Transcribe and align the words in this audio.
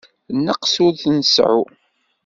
Nneqs 0.37 0.73
ur 0.85 0.93
t-nseεεu. 1.01 1.61